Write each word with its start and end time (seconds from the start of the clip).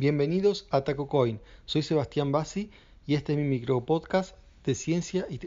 Bienvenidos 0.00 0.68
a 0.70 0.82
TacoCoin. 0.82 1.40
Soy 1.64 1.82
Sebastián 1.82 2.30
Bassi 2.30 2.70
y 3.04 3.16
este 3.16 3.32
es 3.32 3.38
mi 3.40 3.42
micro 3.42 3.84
podcast 3.84 4.36
de 4.64 4.76
ciencia 4.76 5.26
y 5.28 5.40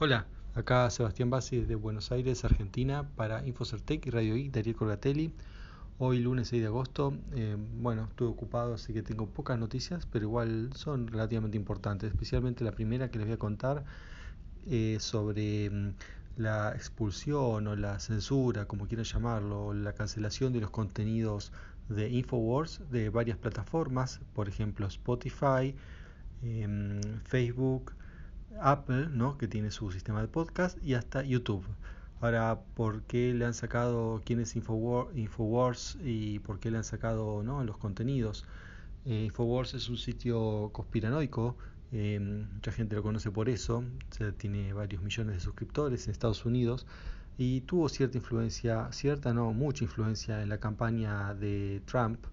Hola, 0.00 0.26
acá 0.56 0.90
Sebastián 0.90 1.30
Bassi 1.30 1.60
desde 1.60 1.76
Buenos 1.76 2.10
Aires, 2.10 2.44
Argentina, 2.44 3.08
para 3.14 3.46
Infocertec 3.46 4.04
y 4.04 4.10
Radio 4.10 4.36
I, 4.36 4.48
Darío 4.48 4.74
Corgatelli. 4.74 5.32
Hoy 6.00 6.18
lunes 6.18 6.48
6 6.48 6.62
de 6.62 6.66
agosto, 6.66 7.14
eh, 7.36 7.56
bueno, 7.80 8.08
estuve 8.10 8.28
ocupado 8.28 8.74
así 8.74 8.92
que 8.92 9.02
tengo 9.02 9.28
pocas 9.28 9.56
noticias, 9.56 10.04
pero 10.06 10.24
igual 10.24 10.70
son 10.74 11.06
relativamente 11.06 11.56
importantes, 11.56 12.10
especialmente 12.10 12.64
la 12.64 12.72
primera 12.72 13.08
que 13.08 13.18
les 13.18 13.28
voy 13.28 13.34
a 13.34 13.38
contar 13.38 13.84
eh, 14.68 14.96
sobre 14.98 15.70
mm, 15.70 15.94
la 16.36 16.72
expulsión 16.74 17.66
o 17.66 17.76
la 17.76 17.98
censura, 18.00 18.66
como 18.66 18.86
quieran 18.86 19.04
llamarlo, 19.04 19.74
la 19.74 19.92
cancelación 19.92 20.52
de 20.52 20.60
los 20.60 20.70
contenidos 20.70 21.52
de 21.88 22.10
Infowars 22.10 22.80
de 22.90 23.10
varias 23.10 23.38
plataformas, 23.38 24.20
por 24.34 24.48
ejemplo 24.48 24.86
Spotify, 24.86 25.74
em, 26.42 27.00
Facebook, 27.24 27.92
Apple, 28.60 29.08
¿no? 29.10 29.38
que 29.38 29.48
tiene 29.48 29.70
su 29.70 29.90
sistema 29.90 30.20
de 30.20 30.28
podcast, 30.28 30.78
y 30.82 30.94
hasta 30.94 31.22
YouTube. 31.22 31.64
Ahora, 32.20 32.60
¿por 32.74 33.02
qué 33.02 33.34
le 33.34 33.44
han 33.44 33.54
sacado 33.54 34.22
quién 34.24 34.40
es 34.40 34.54
Infowars, 34.56 35.98
y 36.04 36.38
por 36.40 36.60
qué 36.60 36.70
le 36.70 36.78
han 36.78 36.84
sacado 36.84 37.42
¿no? 37.42 37.64
los 37.64 37.78
contenidos? 37.78 38.44
Eh, 39.04 39.24
Infowars 39.24 39.74
es 39.74 39.88
un 39.88 39.96
sitio 39.96 40.70
conspiranoico 40.72 41.56
eh, 41.92 42.18
mucha 42.20 42.72
gente 42.72 42.96
lo 42.96 43.02
conoce 43.02 43.30
por 43.30 43.48
eso, 43.48 43.84
tiene 44.38 44.72
varios 44.72 45.02
millones 45.02 45.36
de 45.36 45.40
suscriptores 45.40 46.06
en 46.06 46.12
Estados 46.12 46.44
Unidos 46.46 46.86
y 47.38 47.62
tuvo 47.62 47.88
cierta 47.88 48.18
influencia, 48.18 48.90
cierta 48.92 49.32
no, 49.32 49.52
mucha 49.52 49.84
influencia 49.84 50.42
en 50.42 50.48
la 50.48 50.58
campaña 50.58 51.34
de 51.34 51.82
Trump, 51.86 52.24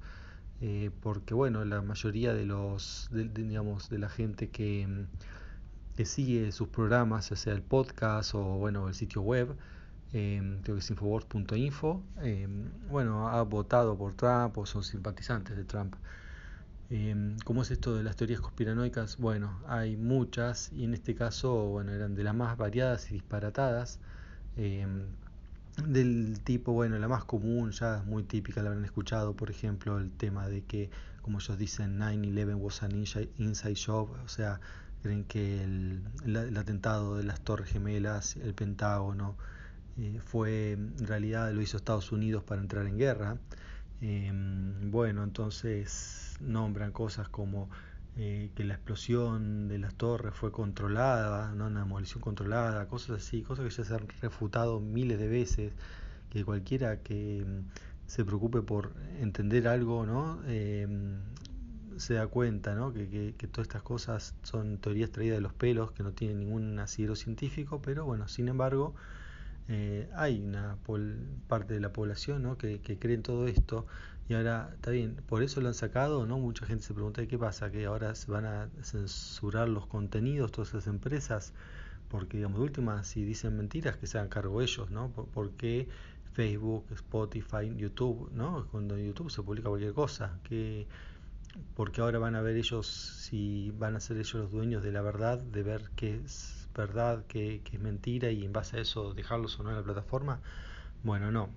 eh, 0.62 0.91
porque 1.02 1.34
bueno, 1.34 1.63
la 1.65 1.82
mayoría 1.82 2.34
de 2.34 2.46
los, 2.46 3.10
digamos, 3.12 3.90
de 3.90 3.99
la 3.99 4.10
gente 4.10 4.49
que, 4.49 5.05
que, 5.96 6.05
sigue 6.05 6.52
sus 6.52 6.68
programas, 6.68 7.30
ya 7.30 7.35
sea 7.35 7.54
el 7.54 7.62
podcast 7.62 8.35
o 8.35 8.43
bueno, 8.57 8.87
el 8.87 8.93
sitio 8.93 9.21
web, 9.21 9.55
eh, 10.13 10.60
creo 10.63 10.76
que 10.76 10.80
es 10.80 10.90
infowars.info, 10.90 12.04
eh, 12.21 12.48
bueno, 12.90 13.30
ha 13.30 13.41
votado 13.43 13.98
por 13.98 14.13
Trump 14.15 14.57
o 14.57 14.65
son 14.65 14.84
simpatizantes 14.84 15.55
de 15.55 15.63
Trump. 15.65 15.96
Eh, 16.91 17.35
¿Cómo 17.45 17.62
es 17.62 17.70
esto 17.71 17.95
de 17.95 18.04
las 18.04 18.15
teorías 18.15 18.41
conspiranoicas? 18.41 19.18
Bueno, 19.18 19.62
hay 19.68 19.95
muchas 19.95 20.71
y 20.73 20.85
en 20.85 20.96
este 20.96 21.13
caso, 21.13 21.68
bueno, 21.68 21.91
eran 21.91 22.15
de 22.15 22.23
las 22.23 22.34
más 22.35 22.57
variadas 22.57 23.12
y 23.12 23.13
disparatadas. 23.13 23.99
Em, 24.57 25.05
del 25.87 26.40
tipo, 26.43 26.73
bueno, 26.73 26.98
la 26.99 27.07
más 27.07 27.23
común, 27.26 27.71
ya 27.71 27.99
es 27.99 28.05
muy 28.05 28.23
típica, 28.23 28.62
la 28.63 28.70
habrán 28.70 28.85
escuchado, 28.85 29.35
por 29.35 29.49
ejemplo, 29.51 29.98
el 29.99 30.12
tema 30.12 30.48
de 30.49 30.63
que, 30.63 30.90
como 31.21 31.40
ellos 31.40 31.57
dicen, 31.57 31.98
9-11 31.99 32.55
was 32.55 32.84
an 32.84 32.91
inside 33.37 33.76
job, 33.76 34.09
o 34.26 34.27
sea, 34.27 34.59
creen 35.03 35.24
que 35.26 35.63
el, 35.63 36.01
el, 36.26 36.57
atentado 36.57 37.18
de 37.18 37.24
las 37.24 37.41
Torres 37.41 37.70
Gemelas, 37.71 38.35
el 38.37 38.53
Pentágono, 38.53 39.37
eh, 39.98 40.20
fue, 40.26 40.74
en 40.74 41.07
realidad 41.07 41.51
lo 41.53 41.62
hizo 41.62 41.77
Estados 41.77 42.12
Unidos 42.12 42.43
para 42.43 42.62
entrar 42.62 42.85
en 42.87 42.98
guerra. 42.98 43.37
Em, 44.01 44.91
bueno, 44.91 45.24
entonces 45.24 46.29
nombran 46.41 46.91
cosas 46.91 47.29
como 47.29 47.70
eh, 48.18 48.51
que 48.55 48.65
la 48.65 48.73
explosión 48.73 49.68
de 49.68 49.79
las 49.79 49.93
torres 49.95 50.34
fue 50.35 50.51
controlada, 50.51 51.54
¿no? 51.54 51.68
una 51.68 51.81
demolición 51.81 52.21
controlada, 52.21 52.87
cosas 52.87 53.21
así, 53.21 53.43
cosas 53.43 53.65
que 53.65 53.71
ya 53.71 53.85
se 53.85 53.93
han 53.93 54.07
refutado 54.21 54.79
miles 54.79 55.20
de 55.20 55.27
veces, 55.29 55.73
que 56.29 56.43
cualquiera 56.43 57.01
que 57.01 57.46
mm, 57.48 58.07
se 58.07 58.26
preocupe 58.26 58.62
por 58.62 58.93
entender 59.20 59.68
algo, 59.68 60.05
¿no? 60.05 60.41
Em, 60.48 61.20
se 61.98 62.15
da 62.15 62.27
cuenta 62.27 62.76
¿no? 62.76 62.93
Que, 62.93 63.35
que, 63.37 63.48
todas 63.48 63.68
estas 63.68 63.84
cosas 63.84 64.35
son 64.44 64.80
teorías 64.80 65.12
traídas 65.12 65.38
de 65.38 65.41
los 65.41 65.53
pelos, 65.53 65.91
que 65.91 66.03
no 66.03 66.12
tienen 66.12 66.40
ningún 66.40 66.80
asidero 66.80 67.16
científico, 67.16 67.81
pero 67.81 68.06
bueno, 68.06 68.28
sin 68.28 68.47
embargo, 68.47 68.96
eh, 69.72 70.09
hay 70.16 70.41
una 70.41 70.78
parte 71.47 71.75
de 71.75 71.80
la 71.80 71.94
población 71.94 72.41
¿no? 72.41 72.57
que, 72.57 72.81
cree 72.81 73.13
en 73.13 73.22
todo 73.22 73.47
esto 73.47 73.85
y 74.28 74.34
ahora, 74.34 74.72
está 74.74 74.90
bien, 74.90 75.16
por 75.28 75.44
eso 75.44 75.62
lo 75.62 75.68
han 75.68 75.74
sacado, 75.75 76.25
¿no? 76.25 76.38
Mucha 76.38 76.66
gente 76.66 76.84
se 76.84 76.94
pregunta, 76.94 77.25
¿qué 77.28 77.38
pasa? 77.38 77.72
Que 77.72 77.85
ahora 77.85 78.13
se 78.13 78.31
van 78.31 78.46
a 78.46 78.69
censurar 78.84 79.69
los 79.69 79.88
contenidos, 79.88 80.52
todas 80.52 80.69
esas 80.69 80.85
empresas, 80.88 81.53
porque, 82.09 82.38
digamos, 82.38 82.59
de 82.59 82.63
última, 82.66 83.03
si 83.03 83.24
dicen 83.24 83.58
mentiras, 83.58 83.97
que 83.97 84.06
se 84.06 84.19
hagan 84.19 84.29
cargo 84.29 84.62
ellos, 84.62 84.91
¿no? 84.91 85.09
¿Por, 85.09 85.52
qué 85.53 85.88
Facebook, 86.34 86.85
Spotify, 86.91 87.74
YouTube, 87.75 88.29
¿no? 88.31 88.68
Cuando 88.72 88.96
en 88.97 89.08
YouTube 89.08 89.31
se 89.31 89.41
publica 89.41 89.69
cualquier 89.69 89.94
cosa, 89.94 90.40
que 90.44 90.88
porque 91.75 92.02
ahora 92.02 92.19
van 92.19 92.35
a 92.35 92.41
ver 92.41 92.56
ellos 92.56 92.88
si 92.88 93.72
van 93.79 93.96
a 93.96 94.00
ser 94.00 94.18
ellos 94.18 94.35
los 94.35 94.52
dueños 94.52 94.84
de 94.84 94.91
la 94.91 95.02
verdad, 95.02 95.40
de 95.40 95.63
ver 95.63 95.90
qué 95.96 96.22
es 96.24 96.59
verdad, 96.79 97.25
qué, 97.28 97.62
qué 97.63 97.78
es 97.78 97.81
mentira 97.81 98.31
y 98.31 98.45
en 98.45 98.53
base 98.53 98.78
a 98.78 98.81
eso 98.81 99.13
dejarlos 99.13 99.59
o 99.59 99.63
no 99.63 99.69
en 99.69 99.75
la 99.78 99.84
plataforma. 99.84 100.41
Bueno, 101.03 101.31
no, 101.31 101.50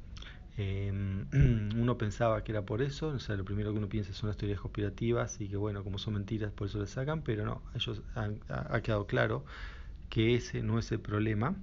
Em, 0.56 1.26
uno 1.80 1.96
pensaba 1.96 2.44
que 2.44 2.52
era 2.52 2.62
por 2.62 2.82
eso, 2.82 3.08
o 3.08 3.18
sea, 3.18 3.36
lo 3.36 3.44
primero 3.44 3.72
que 3.72 3.78
uno 3.78 3.88
piensa 3.88 4.12
son 4.12 4.28
las 4.28 4.36
teorías 4.36 4.60
conspirativas 4.60 5.40
y 5.40 5.48
que 5.48 5.56
bueno, 5.56 5.82
como 5.82 5.98
son 5.98 6.14
mentiras, 6.14 6.52
por 6.52 6.68
eso 6.68 6.78
le 6.78 6.86
sacan, 6.86 7.22
pero 7.22 7.44
no, 7.44 7.62
ellos 7.74 8.02
han, 8.14 8.38
ha, 8.48 8.80
quedado 8.82 9.06
claro 9.06 9.44
que 10.10 10.34
ese 10.34 10.62
no 10.62 10.78
es 10.78 10.92
el 10.92 11.00
problema, 11.00 11.56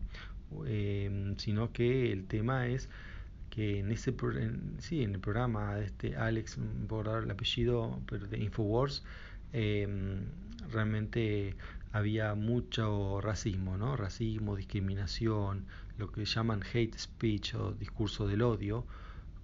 em, 0.68 1.38
sino 1.38 1.72
que 1.74 2.12
el 2.12 2.26
tema 2.28 2.68
es 2.68 2.90
que 3.52 3.80
en 3.80 3.92
ese 3.92 4.14
sí, 4.80 5.04
en 5.04 5.14
el 5.16 5.20
programa 5.20 5.76
de 5.76 5.86
este 5.86 6.16
Alex, 6.18 6.58
por 6.88 7.08
el 7.08 7.32
apellido, 7.32 8.00
pero 8.08 8.28
de 8.28 8.40
Infowars, 8.40 9.04
em, 9.54 10.26
realmente 10.72 11.56
había 11.92 12.36
mucho 12.36 13.20
racismo, 13.22 13.78
¿no? 13.78 13.96
Racismo, 13.96 14.56
discriminación, 14.56 15.66
lo 15.98 16.12
que 16.12 16.26
llaman 16.26 16.62
hate 16.74 16.98
speech 16.98 17.56
o 17.56 17.74
discurso 17.74 18.28
del 18.28 18.42
odio 18.42 18.86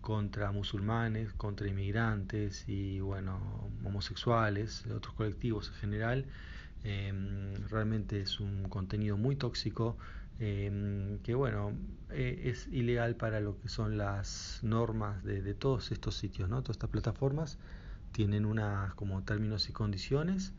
contra 0.02 0.52
musulmanes, 0.52 1.34
contra 1.34 1.68
inmigrantes 1.68 2.66
y 2.68 3.00
bueno, 3.00 3.70
homosexuales, 3.84 4.86
otros 4.88 5.16
colectivos 5.16 5.70
en 5.70 5.76
general. 5.76 6.26
Em, 6.84 7.56
realmente 7.70 8.22
es 8.22 8.40
un 8.40 8.70
contenido 8.70 9.18
muy 9.18 9.36
tóxico 9.36 9.98
em, 10.40 11.18
que 11.24 11.34
bueno, 11.34 11.74
e, 12.12 12.50
es 12.52 12.68
ilegal 12.68 13.16
para 13.16 13.40
lo 13.40 13.60
que 13.60 13.70
son 13.70 13.98
las 13.98 14.60
normas 14.62 15.24
de, 15.24 15.42
de, 15.42 15.54
todos 15.56 15.92
estos 15.92 16.16
sitios, 16.16 16.50
¿no? 16.50 16.62
Todas 16.62 16.76
estas 16.76 16.90
plataformas 16.92 17.58
tienen 18.16 18.46
unas 18.46 18.94
como 18.94 19.24
términos 19.24 19.68
y 19.68 19.74
condiciones 19.74 20.54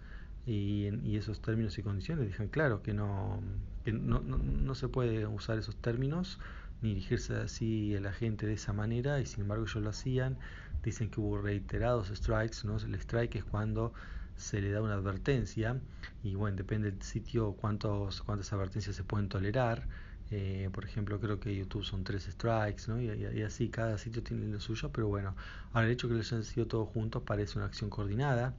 y, 0.44 0.90
y 1.02 1.16
esos 1.16 1.40
términos 1.40 1.78
y 1.78 1.82
condiciones 1.82 2.26
dejan 2.26 2.48
claro 2.48 2.82
que 2.82 2.92
no 2.92 3.40
que 3.82 3.92
no, 3.92 4.20
no, 4.20 4.36
no, 4.36 4.74
se 4.74 4.88
puede 4.88 5.26
usar 5.26 5.58
esos 5.58 5.74
términos 5.76 6.38
ni 6.82 6.90
dirigirse 6.90 7.34
así 7.36 7.96
a 7.96 8.00
la 8.02 8.12
gente 8.12 8.46
de 8.46 8.52
esa 8.52 8.74
manera 8.74 9.20
y 9.20 9.26
sin 9.26 9.40
embargo 9.40 9.64
ellos 9.64 9.82
lo 9.82 9.88
hacían. 9.88 10.36
Dicen 10.82 11.08
que 11.08 11.18
hubo 11.18 11.38
reiterados 11.40 12.08
strikes 12.08 12.58
no 12.64 12.76
el 12.76 12.94
strike 12.96 13.36
es 13.36 13.44
cuando 13.44 13.94
se 14.36 14.60
le 14.60 14.70
da 14.70 14.82
una 14.82 14.92
advertencia 14.92 15.80
y 16.22 16.34
bueno 16.34 16.58
depende 16.58 16.90
del 16.90 17.00
sitio 17.00 17.52
cuántos 17.54 18.20
cuántas 18.20 18.52
advertencias 18.52 18.96
se 18.96 19.02
pueden 19.02 19.30
tolerar 19.30 19.88
eh, 20.30 20.68
por 20.72 20.84
ejemplo 20.84 21.20
creo 21.20 21.38
que 21.38 21.54
YouTube 21.54 21.84
son 21.84 22.02
tres 22.02 22.24
strikes 22.24 22.88
¿no? 22.88 23.00
y, 23.00 23.42
así 23.42 23.68
cada 23.68 23.96
sitio 23.96 24.24
tiene 24.24 24.46
lo 24.48 24.58
suyo 24.58 24.90
pero 24.90 25.06
bueno 25.06 25.36
ahora 25.72 25.86
el 25.86 25.92
hecho 25.92 26.08
que 26.08 26.14
les 26.14 26.32
hayan 26.32 26.42
sido 26.42 26.66
todos 26.66 26.88
juntos 26.88 27.22
parece 27.24 27.58
una 27.58 27.66
acción 27.66 27.90
coordinada. 27.90 28.54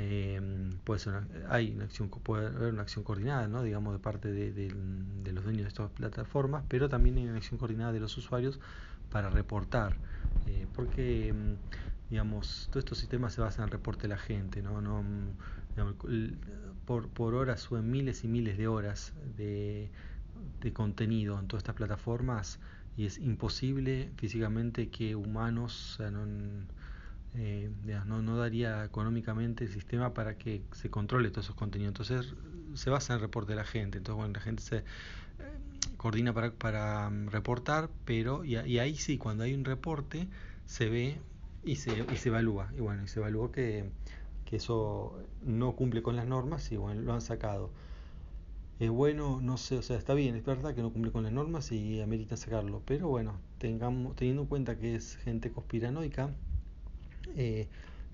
Eh, 0.00 0.40
puede 0.84 1.00
ser 1.00 1.22
hay 1.48 1.72
una 1.72 1.84
acción 1.84 2.08
puede 2.08 2.46
haber 2.46 2.72
una 2.72 2.82
acción 2.82 3.02
coordinada 3.02 3.48
no 3.48 3.64
digamos 3.64 3.92
de 3.94 3.98
parte 3.98 4.30
de, 4.30 4.70
los 5.32 5.42
dueños 5.42 5.62
de 5.62 5.68
estas 5.68 5.90
plataformas 5.90 6.62
pero 6.68 6.88
también 6.88 7.16
hay 7.16 7.26
una 7.26 7.38
acción 7.38 7.58
coordinada 7.58 7.92
de 7.92 7.98
los 7.98 8.16
usuarios 8.16 8.60
para 9.10 9.28
reportar. 9.30 9.96
Eh, 10.46 10.66
porque 10.74 11.32
mm, 11.32 12.10
digamos 12.10 12.68
todos 12.70 12.84
estos 12.84 12.98
sistemas 12.98 13.32
se 13.32 13.40
basan 13.40 13.64
en 13.64 13.70
reporte 13.70 14.02
de 14.02 14.08
la 14.08 14.18
gente 14.18 14.62
no 14.62 14.80
no 14.80 15.02
por, 16.84 17.08
por 17.08 17.34
hora 17.34 17.56
suben 17.56 17.90
miles 17.90 18.24
y 18.24 18.28
miles 18.28 18.56
de 18.56 18.68
horas 18.68 19.14
de, 19.36 19.90
de 20.60 20.72
contenido 20.72 21.38
en 21.38 21.46
todas 21.46 21.62
estas 21.62 21.74
plataformas 21.74 22.58
y 22.96 23.06
es 23.06 23.18
imposible 23.18 24.10
físicamente 24.16 24.88
que 24.88 25.14
humanos 25.14 25.98
no, 26.10 26.26
eh, 27.34 27.70
no, 28.06 28.36
daría 28.36 28.84
económicamente 28.84 29.64
el 29.64 29.70
sistema 29.70 30.14
para 30.14 30.36
que 30.36 30.62
se 30.72 30.90
controle 30.90 31.30
todos 31.30 31.46
esos 31.46 31.56
contenidos. 31.56 31.92
Entonces 31.92 32.34
se 32.74 32.90
basa 32.90 33.12
en 33.12 33.18
el 33.18 33.20
reporte 33.20 33.52
de 33.52 33.56
la 33.56 33.64
gente. 33.64 33.98
Entonces, 33.98 34.16
bueno, 34.16 34.32
la 34.34 34.40
gente 34.40 34.62
se 34.62 34.76
eh, 34.78 34.82
coordina 35.96 36.32
para, 36.32 36.50
para 36.50 37.08
mm, 37.08 37.28
reportar, 37.28 37.88
pero 38.04 38.44
y, 38.44 38.56
ahí 38.56 38.96
sí, 38.96 39.16
cuando 39.16 39.44
hay 39.44 39.54
un 39.54 39.64
reporte, 39.64 40.26
se 40.66 40.88
ve 40.88 41.20
y 41.64 41.76
se, 41.76 42.04
y 42.12 42.16
se 42.16 42.30
evalúa. 42.30 42.72
Y 42.76 42.80
bueno, 42.80 43.04
y 43.04 43.08
se 43.08 43.20
evalúa 43.20 43.52
que, 43.52 43.90
que 44.44 44.56
eso 44.56 45.22
no 45.42 45.72
cumple 45.76 46.02
con 46.02 46.16
las 46.16 46.26
normas 46.26 46.72
y 46.72 46.76
bueno, 46.76 47.02
lo 47.02 47.12
han 47.12 47.20
sacado. 47.20 47.70
Es 48.80 48.90
bueno, 48.90 49.40
no 49.42 49.56
sé, 49.56 49.76
o 49.76 49.82
sea, 49.82 49.96
está 49.96 50.14
bien, 50.14 50.36
es 50.36 50.44
verdad 50.44 50.74
que 50.74 50.82
no 50.82 50.92
cumple 50.92 51.10
con 51.10 51.24
las 51.24 51.32
normas 51.32 51.72
y 51.72 52.00
amerita 52.00 52.36
sacarlo, 52.36 52.80
pero 52.86 53.08
bueno, 53.08 53.40
tengamos, 53.58 54.14
teniendo 54.14 54.42
en 54.42 54.48
cuenta 54.48 54.78
que 54.78 54.94
es 54.94 55.16
gente 55.16 55.50
conspiranoica, 55.50 56.30
eh, 57.36 57.66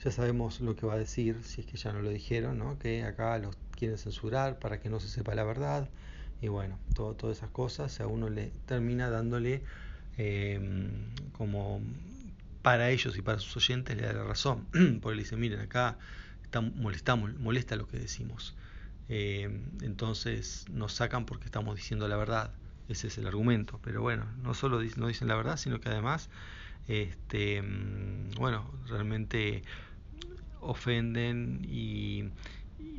ya 0.03 0.11
sabemos 0.11 0.61
lo 0.61 0.75
que 0.75 0.87
va 0.87 0.95
a 0.95 0.99
decir, 0.99 1.45
si 1.45 1.61
es 1.61 1.67
que 1.67 1.77
ya 1.77 1.93
no 1.93 2.01
lo 2.01 2.09
dijeron, 2.09 2.59
¿no? 2.59 2.79
que 2.79 3.05
acá 3.05 3.39
los 3.39 3.57
quieren 3.77 3.99
censurar 3.99 4.59
para 4.59 4.81
que 4.81 4.89
no 4.89 5.01
se 5.01 5.09
sepa 5.09 5.35
la 5.35 5.45
verdad, 5.45 5.91
y 6.41 6.49
bueno, 6.49 6.79
todo, 6.95 7.15
todas 7.15 7.39
esas 7.39 7.51
cosas 7.51 8.01
a 8.01 8.07
uno 8.07 8.31
le 8.31 8.51
termina 8.67 9.11
dándole 9.11 9.63
em, 10.17 11.11
como 11.33 11.81
para 12.63 12.91
ellos 12.91 13.17
y 13.19 13.23
para 13.23 13.39
sus 13.39 13.57
oyentes 13.59 13.97
le 13.97 14.03
da 14.03 14.15
la 14.15 14.25
razón, 14.25 14.67
porque 15.03 15.17
le 15.17 15.23
dicen, 15.25 15.41
miren, 15.41 15.61
acá 15.61 15.99
está, 16.43 16.63
molesta 16.63 17.77
lo 17.77 17.87
que 17.87 17.99
decimos. 17.99 18.55
Eh, 19.09 19.63
entonces 19.83 20.67
nos 20.71 20.93
sacan 20.95 21.27
porque 21.27 21.45
estamos 21.45 21.77
diciendo 21.77 22.09
la 22.09 22.17
verdad. 22.17 22.55
Ese 22.89 23.09
es 23.09 23.19
el 23.19 23.27
argumento. 23.27 23.81
Pero 23.83 24.03
bueno, 24.03 24.27
no 24.43 24.55
solo 24.55 24.81
no 24.97 25.07
dicen 25.07 25.29
la 25.29 25.35
verdad, 25.37 25.57
sino 25.57 25.81
que 25.81 25.89
además, 25.89 26.29
este, 26.89 27.63
mm, 27.63 28.33
bueno, 28.37 28.71
realmente 28.89 29.63
ofenden 30.61 31.61
y, 31.69 32.31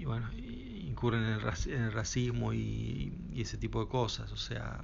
bueno, 0.05 0.31
incurren 0.33 1.23
en 1.23 1.29
el, 1.33 1.91
racismo 1.91 2.53
y, 2.53 3.13
ese 3.35 3.57
tipo 3.57 3.79
de 3.83 3.89
cosas. 3.89 4.31
O 4.31 4.37
sea, 4.37 4.83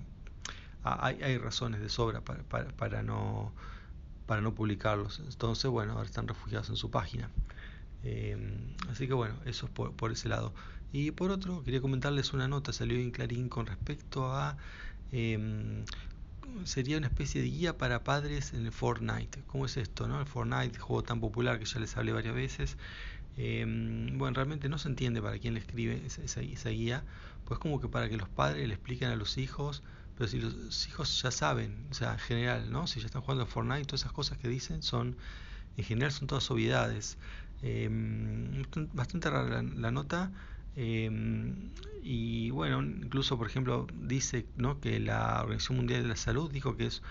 hay, 0.83 1.21
hay 1.23 1.37
razones 1.37 1.81
de 1.81 1.89
sobra 1.89 2.21
para, 2.21 2.43
para, 2.43 3.03
no 3.03 3.53
para 4.25 4.41
no 4.41 4.55
publicarlos. 4.55 5.19
Entonces, 5.19 5.69
bueno, 5.69 5.93
ahora 5.93 6.05
están 6.05 6.27
refugiados 6.27 6.69
en 6.69 6.75
su 6.77 6.89
página. 6.89 7.29
Eh, 8.03 8.37
así 8.89 9.07
que 9.07 9.13
bueno, 9.13 9.35
eso 9.45 9.65
es 9.65 9.71
por, 9.71 9.93
por 9.93 10.11
ese 10.11 10.29
lado. 10.29 10.53
Y 10.91 11.11
por 11.11 11.31
otro, 11.31 11.63
quería 11.63 11.81
comentarles 11.81 12.33
una 12.33 12.47
nota, 12.47 12.73
salió 12.73 12.97
en 12.97 13.11
Clarín 13.11 13.49
con 13.49 13.65
respecto 13.65 14.33
a... 14.33 14.57
Em, 15.11 15.85
sería 16.65 16.97
una 16.97 17.07
especie 17.07 17.41
de 17.41 17.47
guía 17.47 17.77
para 17.77 18.03
padres 18.03 18.53
en 18.53 18.65
el 18.65 18.71
Fortnite. 18.71 19.43
¿Cómo 19.47 19.65
es 19.65 19.77
esto? 19.77 20.07
No? 20.07 20.19
El 20.19 20.25
Fortnite, 20.27 20.77
juego 20.79 21.03
tan 21.03 21.19
popular 21.21 21.59
que 21.59 21.65
ya 21.65 21.79
les 21.79 21.95
hablé 21.97 22.11
varias 22.11 22.35
veces. 22.35 22.77
Em, 23.37 24.17
bueno, 24.17 24.35
realmente 24.35 24.67
no 24.69 24.77
se 24.77 24.89
entiende 24.89 25.21
para 25.21 25.39
quién 25.39 25.53
le 25.53 25.61
escribe 25.61 26.03
esa, 26.05 26.69
guía, 26.69 27.03
pues 27.45 27.59
como 27.59 27.79
que 27.79 27.87
para 27.87 28.09
que 28.09 28.17
los 28.17 28.29
padres 28.29 28.67
le 28.67 28.73
expliquen 28.73 29.09
a 29.09 29.15
los 29.15 29.37
hijos, 29.37 29.83
pero 30.17 30.27
si 30.29 30.39
los 30.39 30.87
hijos 30.87 31.21
ya 31.21 31.31
saben, 31.31 31.87
o 31.89 31.93
sea, 31.93 32.13
en 32.13 32.19
general, 32.19 32.71
¿no? 32.71 32.87
Si 32.87 32.99
ya 32.99 33.05
están 33.05 33.21
jugando 33.21 33.45
Fortnite, 33.45 33.85
todas 33.85 34.01
esas 34.01 34.11
cosas 34.11 34.37
que 34.37 34.49
dicen 34.49 34.83
son, 34.83 35.15
en 35.77 35.83
general 35.85 36.11
son 36.11 36.27
todas 36.27 36.49
obviedades. 36.51 37.17
Em, 37.61 38.63
bastante 38.93 39.29
rara 39.29 39.61
la 39.63 39.91
nota, 39.91 40.31
Em, 40.75 41.69
y 42.03 42.49
bueno, 42.51 42.81
incluso 42.81 43.37
por 43.37 43.47
ejemplo 43.47 43.87
dice 43.93 44.45
¿no? 44.55 44.79
que 44.79 44.99
la 44.99 45.41
Organización 45.41 45.77
Mundial 45.77 46.03
de 46.03 46.09
la 46.09 46.15
Salud 46.15 46.51
dijo 46.51 46.77
que 46.77 46.85
es, 46.85 47.01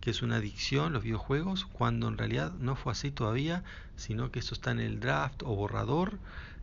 que 0.00 0.10
es 0.10 0.22
una 0.22 0.36
adicción 0.36 0.92
los 0.92 1.02
videojuegos, 1.02 1.66
cuando 1.66 2.08
en 2.08 2.18
realidad 2.18 2.52
no 2.54 2.76
fue 2.76 2.92
así 2.92 3.10
todavía, 3.10 3.64
sino 3.96 4.30
que 4.30 4.38
eso 4.38 4.54
está 4.54 4.70
en 4.70 4.80
el 4.80 5.00
draft 5.00 5.42
o 5.42 5.54
borrador 5.54 6.18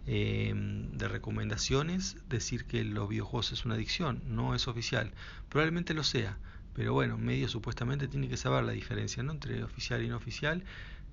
em, 0.07 0.91
de 0.97 1.07
recomendaciones, 1.07 2.17
decir 2.29 2.65
que 2.65 2.83
los 2.83 3.09
videojuegos 3.09 3.51
es 3.51 3.65
una 3.65 3.75
adicción, 3.75 4.21
no 4.27 4.55
es 4.55 4.67
oficial, 4.67 5.11
probablemente 5.49 5.93
lo 5.93 6.03
sea, 6.03 6.37
pero 6.73 6.93
bueno, 6.93 7.17
medio 7.17 7.49
supuestamente 7.49 8.07
tiene 8.07 8.29
que 8.29 8.37
saber 8.37 8.63
la 8.63 8.71
diferencia 8.71 9.21
¿no? 9.23 9.33
entre 9.33 9.63
oficial 9.63 10.03
y 10.03 10.07
no 10.07 10.17
oficial 10.17 10.63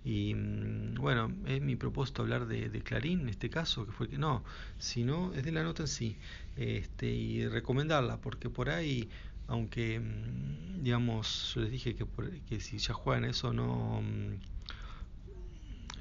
y 0.05 0.35
mm, 0.35 0.95
bueno, 0.97 1.33
es 1.47 1.63
mi 1.63 1.77
propósito 1.77 2.23
hablar 2.23 2.47
de, 2.47 2.71
Clarín 2.83 3.21
en 3.23 3.29
este 3.31 3.49
caso, 3.51 3.87
que 3.87 3.93
fue 3.93 4.09
que 4.09 4.19
no, 4.19 4.45
sino 4.79 5.33
es 5.35 5.45
de 5.45 5.53
la 5.53 5.63
nota 5.63 5.85
en 5.85 5.89
sí, 5.89 6.17
este, 6.57 7.07
y 7.07 7.49
recomendarla, 7.49 8.19
porque 8.19 8.51
por 8.51 8.69
ahí, 8.69 9.09
aunque, 9.49 10.01
mm, 10.01 10.83
digamos, 10.83 11.53
yo 11.55 11.63
les 11.63 11.71
dije 11.71 11.95
que, 11.95 12.07
que 12.49 12.61
si 12.61 12.79
ya 12.79 12.93
juegan 12.93 13.25
eso 13.25 13.53
no, 13.53 14.03
mm, 14.03 14.35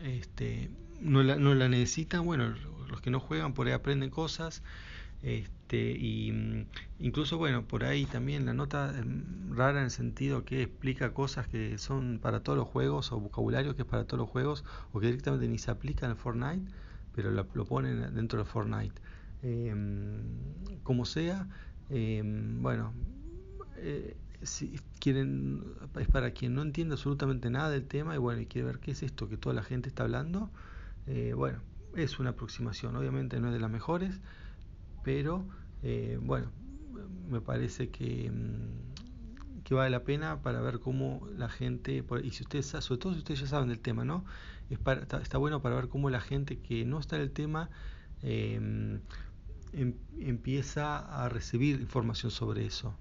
este, 0.05 0.69
no, 1.01 1.23
la, 1.23 1.37
no 1.37 1.55
la 1.55 1.69
necesitan, 1.69 2.25
bueno, 2.25 2.53
los 2.89 3.01
que 3.01 3.09
no 3.09 3.19
juegan 3.19 3.53
por 3.53 3.67
ahí 3.67 3.73
aprenden 3.73 4.09
cosas 4.09 4.61
este, 5.23 5.62
y 5.77 6.31
mm, 6.31 6.65
incluso, 6.99 7.37
bueno, 7.37 7.65
por 7.65 7.83
ahí 7.83 8.05
también 8.05 8.45
la 8.45 8.53
nota 8.53 8.93
rara 9.49 9.79
en 9.79 9.85
el 9.85 9.91
sentido 9.91 10.45
que 10.45 10.63
explica 10.63 11.13
cosas 11.13 11.47
que 11.47 11.77
son 11.77 12.19
para 12.21 12.41
todos 12.41 12.57
los 12.57 12.67
juegos 12.67 13.11
o 13.11 13.19
vocabulario 13.19 13.75
que 13.75 13.83
es 13.83 13.87
para 13.87 14.05
todos 14.05 14.19
los 14.19 14.29
juegos 14.29 14.63
o 14.91 14.99
que 14.99 15.07
directamente 15.07 15.47
ni 15.47 15.57
se 15.57 15.71
aplica 15.71 16.05
en 16.05 16.17
Fortnite, 16.17 16.71
pero 17.15 17.31
lo, 17.31 17.45
ponen 17.65 18.13
dentro 18.15 18.39
de 18.39 18.45
Fortnite. 18.45 19.01
Em, 19.41 20.21
como 20.83 21.05
sea, 21.05 21.47
em, 21.89 22.61
bueno, 22.61 22.93
eh, 23.77 24.15
si 24.41 24.79
quieren, 24.99 25.63
es 25.99 26.07
para 26.07 26.31
quien 26.31 26.53
no 26.55 26.61
entiende 26.61 26.93
absolutamente 26.93 27.49
nada 27.49 27.69
del 27.69 27.85
tema 27.87 28.15
y 28.15 28.17
bueno, 28.17 28.41
y 28.41 28.45
quiere 28.45 28.67
ver 28.67 28.79
qué 28.79 28.91
es 28.91 29.03
esto 29.03 29.29
que 29.29 29.37
toda 29.37 29.55
la 29.55 29.63
gente 29.63 29.89
está 29.89 30.03
hablando, 30.03 30.49
eh, 31.07 31.33
bueno, 31.35 31.59
es 31.95 32.19
una 32.19 32.31
aproximación, 32.31 32.95
obviamente 32.95 33.39
no 33.39 33.47
es 33.47 33.53
de 33.53 33.59
las 33.59 33.69
mejores 33.69 34.19
pero 35.03 35.45
eh, 35.83 36.17
bueno, 36.21 36.51
me 37.29 37.41
parece 37.41 37.89
que, 37.89 38.31
mm, 38.31 39.63
que, 39.63 39.75
vale 39.75 39.89
la 39.89 40.03
pena 40.03 40.41
para 40.41 40.61
ver 40.61 40.79
cómo 40.79 41.27
la 41.37 41.49
gente, 41.49 42.03
y 42.23 42.31
si 42.31 42.43
ustedes, 42.43 42.67
sobre 42.67 42.99
todo 42.99 43.13
si 43.13 43.19
ustedes 43.19 43.41
ya 43.41 43.47
saben 43.47 43.69
del 43.69 43.79
tema, 43.79 44.05
¿no? 44.05 44.25
Es 44.69 44.79
está, 45.21 45.37
bueno 45.37 45.61
para 45.61 45.75
ver 45.75 45.89
cómo 45.89 46.09
la 46.09 46.21
gente 46.21 46.59
que 46.59 46.85
no 46.85 46.99
está 46.99 47.17
en 47.17 47.21
el 47.23 47.31
tema 47.31 47.69
em, 48.21 49.01
em, 49.73 49.93
empieza 50.19 50.99
a 50.99 51.29
recibir 51.29 51.81
información 51.81 52.31
sobre 52.31 52.65
eso, 52.65 52.95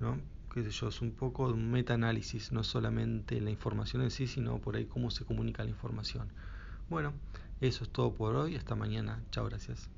¿no? 0.00 0.18
qué 0.52 0.62
sé 0.64 0.70
yo, 0.70 0.88
es 0.88 1.00
un 1.02 1.12
poco 1.12 1.48
un 1.48 1.70
meta-análisis, 1.70 2.52
no 2.52 2.64
solamente 2.64 3.40
la 3.40 3.50
información 3.50 4.02
en 4.02 4.10
sí, 4.10 4.26
sino 4.26 4.58
por 4.58 4.76
ahí 4.76 4.86
cómo 4.86 5.10
se 5.10 5.24
comunica 5.24 5.64
la 5.64 5.70
información. 5.70 6.32
Bueno, 6.88 7.12
eso 7.60 7.84
es 7.84 7.90
todo 7.90 8.14
por 8.14 8.34
hoy, 8.34 8.56
hasta 8.56 8.74
mañana, 8.74 9.22
chao, 9.30 9.44
gracias. 9.46 9.97